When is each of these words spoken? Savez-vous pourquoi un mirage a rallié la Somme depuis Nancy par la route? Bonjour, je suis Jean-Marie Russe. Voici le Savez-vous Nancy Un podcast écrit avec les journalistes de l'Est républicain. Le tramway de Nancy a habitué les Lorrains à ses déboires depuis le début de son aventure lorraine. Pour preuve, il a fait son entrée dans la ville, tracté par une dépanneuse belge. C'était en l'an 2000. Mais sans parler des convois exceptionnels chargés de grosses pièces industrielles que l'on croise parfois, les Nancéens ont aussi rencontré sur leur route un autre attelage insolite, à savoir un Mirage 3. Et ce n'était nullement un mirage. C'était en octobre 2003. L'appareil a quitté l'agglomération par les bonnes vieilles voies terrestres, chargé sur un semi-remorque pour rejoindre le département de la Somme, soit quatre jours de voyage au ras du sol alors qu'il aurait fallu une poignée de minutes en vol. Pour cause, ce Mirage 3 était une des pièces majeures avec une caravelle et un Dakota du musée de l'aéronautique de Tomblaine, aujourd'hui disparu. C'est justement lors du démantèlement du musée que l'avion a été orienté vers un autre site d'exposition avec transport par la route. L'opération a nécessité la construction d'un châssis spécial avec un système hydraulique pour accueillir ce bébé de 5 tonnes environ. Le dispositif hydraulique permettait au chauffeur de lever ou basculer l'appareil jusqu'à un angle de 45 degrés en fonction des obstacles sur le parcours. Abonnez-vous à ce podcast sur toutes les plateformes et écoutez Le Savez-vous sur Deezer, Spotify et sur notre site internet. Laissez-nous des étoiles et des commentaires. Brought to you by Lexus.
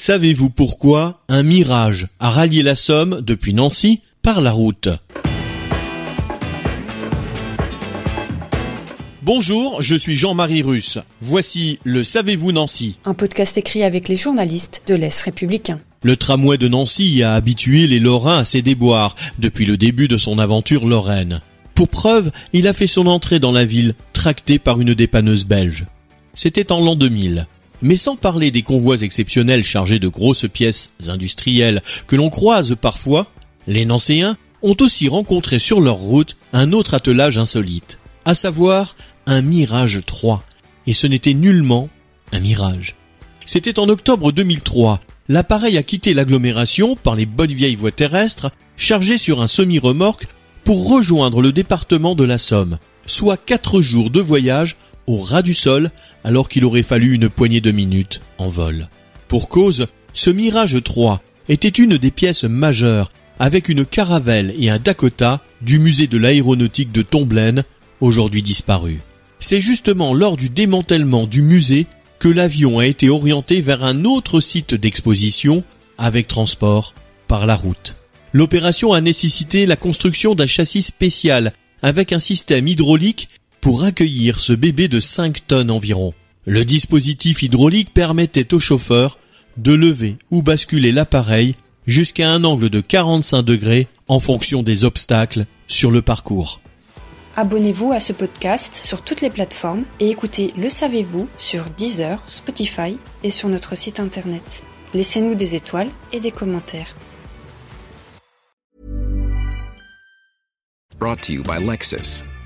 Savez-vous 0.00 0.48
pourquoi 0.48 1.24
un 1.28 1.42
mirage 1.42 2.06
a 2.20 2.30
rallié 2.30 2.62
la 2.62 2.76
Somme 2.76 3.20
depuis 3.20 3.52
Nancy 3.52 4.00
par 4.22 4.40
la 4.40 4.52
route? 4.52 4.88
Bonjour, 9.22 9.82
je 9.82 9.96
suis 9.96 10.14
Jean-Marie 10.16 10.62
Russe. 10.62 10.98
Voici 11.20 11.80
le 11.82 12.04
Savez-vous 12.04 12.52
Nancy 12.52 12.96
Un 13.04 13.12
podcast 13.12 13.58
écrit 13.58 13.82
avec 13.82 14.08
les 14.08 14.16
journalistes 14.16 14.82
de 14.86 14.94
l'Est 14.94 15.20
républicain. 15.20 15.80
Le 16.04 16.16
tramway 16.16 16.58
de 16.58 16.68
Nancy 16.68 17.24
a 17.24 17.34
habitué 17.34 17.88
les 17.88 17.98
Lorrains 17.98 18.38
à 18.38 18.44
ses 18.44 18.62
déboires 18.62 19.16
depuis 19.40 19.66
le 19.66 19.76
début 19.76 20.06
de 20.06 20.16
son 20.16 20.38
aventure 20.38 20.86
lorraine. 20.86 21.42
Pour 21.74 21.88
preuve, 21.88 22.30
il 22.52 22.68
a 22.68 22.72
fait 22.72 22.86
son 22.86 23.08
entrée 23.08 23.40
dans 23.40 23.52
la 23.52 23.64
ville, 23.64 23.94
tracté 24.12 24.60
par 24.60 24.80
une 24.80 24.94
dépanneuse 24.94 25.44
belge. 25.44 25.86
C'était 26.34 26.70
en 26.70 26.78
l'an 26.78 26.94
2000. 26.94 27.48
Mais 27.82 27.96
sans 27.96 28.16
parler 28.16 28.50
des 28.50 28.62
convois 28.62 29.02
exceptionnels 29.02 29.62
chargés 29.62 29.98
de 29.98 30.08
grosses 30.08 30.46
pièces 30.52 30.94
industrielles 31.08 31.82
que 32.06 32.16
l'on 32.16 32.30
croise 32.30 32.76
parfois, 32.80 33.30
les 33.66 33.84
Nancéens 33.84 34.36
ont 34.62 34.76
aussi 34.80 35.08
rencontré 35.08 35.58
sur 35.58 35.80
leur 35.80 35.96
route 35.96 36.36
un 36.52 36.72
autre 36.72 36.94
attelage 36.94 37.38
insolite, 37.38 37.98
à 38.24 38.34
savoir 38.34 38.96
un 39.26 39.42
Mirage 39.42 40.00
3. 40.04 40.42
Et 40.86 40.92
ce 40.92 41.06
n'était 41.06 41.34
nullement 41.34 41.88
un 42.32 42.40
mirage. 42.40 42.96
C'était 43.44 43.78
en 43.78 43.88
octobre 43.88 44.32
2003. 44.32 45.00
L'appareil 45.28 45.76
a 45.78 45.82
quitté 45.82 46.14
l'agglomération 46.14 46.96
par 46.96 47.14
les 47.14 47.26
bonnes 47.26 47.52
vieilles 47.52 47.76
voies 47.76 47.92
terrestres, 47.92 48.50
chargé 48.76 49.18
sur 49.18 49.40
un 49.40 49.46
semi-remorque 49.46 50.26
pour 50.64 50.88
rejoindre 50.88 51.42
le 51.42 51.52
département 51.52 52.14
de 52.14 52.24
la 52.24 52.38
Somme, 52.38 52.78
soit 53.06 53.36
quatre 53.36 53.80
jours 53.80 54.10
de 54.10 54.20
voyage 54.20 54.76
au 55.08 55.18
ras 55.18 55.42
du 55.42 55.54
sol 55.54 55.90
alors 56.22 56.48
qu'il 56.48 56.64
aurait 56.64 56.82
fallu 56.82 57.14
une 57.14 57.28
poignée 57.28 57.60
de 57.60 57.72
minutes 57.72 58.20
en 58.38 58.48
vol. 58.48 58.88
Pour 59.26 59.48
cause, 59.48 59.86
ce 60.12 60.30
Mirage 60.30 60.82
3 60.82 61.22
était 61.48 61.68
une 61.68 61.96
des 61.96 62.10
pièces 62.10 62.44
majeures 62.44 63.10
avec 63.38 63.68
une 63.68 63.84
caravelle 63.84 64.54
et 64.58 64.70
un 64.70 64.78
Dakota 64.78 65.40
du 65.62 65.78
musée 65.78 66.06
de 66.06 66.18
l'aéronautique 66.18 66.92
de 66.92 67.02
Tomblaine, 67.02 67.64
aujourd'hui 68.00 68.42
disparu. 68.42 69.00
C'est 69.38 69.60
justement 69.60 70.14
lors 70.14 70.36
du 70.36 70.48
démantèlement 70.48 71.26
du 71.26 71.42
musée 71.42 71.86
que 72.18 72.28
l'avion 72.28 72.78
a 72.78 72.86
été 72.86 73.08
orienté 73.08 73.60
vers 73.60 73.84
un 73.84 74.04
autre 74.04 74.40
site 74.40 74.74
d'exposition 74.74 75.62
avec 75.98 76.26
transport 76.26 76.94
par 77.28 77.46
la 77.46 77.54
route. 77.54 77.96
L'opération 78.32 78.92
a 78.92 79.00
nécessité 79.00 79.66
la 79.66 79.76
construction 79.76 80.34
d'un 80.34 80.46
châssis 80.46 80.82
spécial 80.82 81.52
avec 81.82 82.12
un 82.12 82.18
système 82.18 82.66
hydraulique 82.66 83.28
pour 83.68 83.84
accueillir 83.84 84.40
ce 84.40 84.54
bébé 84.54 84.88
de 84.88 84.98
5 84.98 85.46
tonnes 85.46 85.70
environ. 85.70 86.14
Le 86.46 86.64
dispositif 86.64 87.42
hydraulique 87.42 87.92
permettait 87.92 88.54
au 88.54 88.60
chauffeur 88.60 89.18
de 89.58 89.74
lever 89.74 90.16
ou 90.30 90.40
basculer 90.40 90.90
l'appareil 90.90 91.54
jusqu'à 91.86 92.30
un 92.30 92.44
angle 92.44 92.70
de 92.70 92.80
45 92.80 93.42
degrés 93.42 93.86
en 94.08 94.20
fonction 94.20 94.62
des 94.62 94.84
obstacles 94.84 95.44
sur 95.66 95.90
le 95.90 96.00
parcours. 96.00 96.62
Abonnez-vous 97.36 97.92
à 97.92 98.00
ce 98.00 98.14
podcast 98.14 98.74
sur 98.74 99.02
toutes 99.02 99.20
les 99.20 99.28
plateformes 99.28 99.84
et 100.00 100.08
écoutez 100.08 100.54
Le 100.56 100.70
Savez-vous 100.70 101.28
sur 101.36 101.64
Deezer, 101.76 102.22
Spotify 102.24 102.96
et 103.22 103.28
sur 103.28 103.50
notre 103.50 103.76
site 103.76 104.00
internet. 104.00 104.62
Laissez-nous 104.94 105.34
des 105.34 105.56
étoiles 105.56 105.90
et 106.10 106.20
des 106.20 106.30
commentaires. 106.30 106.96
Brought 110.98 111.20
to 111.20 111.34
you 111.34 111.42
by 111.42 111.62
Lexus. 111.62 112.24